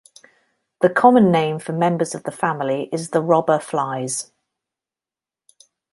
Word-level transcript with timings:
The 0.79 0.89
common 0.89 1.31
name 1.31 1.59
for 1.59 1.73
members 1.73 2.15
of 2.15 2.23
the 2.23 2.31
family 2.31 2.89
is 2.91 3.11
the 3.11 3.21
robber 3.21 3.59
flies. 3.59 4.31